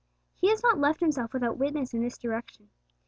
He 0.33 0.49
has 0.49 0.63
not 0.63 0.79
left 0.79 0.99
Himself 0.99 1.31
without 1.31 1.59
witness 1.59 1.93
in 1.93 2.01
this 2.01 2.17
direction. 2.17 2.71